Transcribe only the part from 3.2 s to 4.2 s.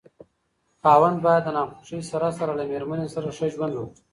ښه ژوند وکړي